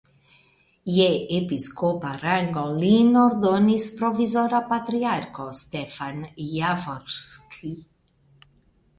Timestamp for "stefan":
5.59-6.23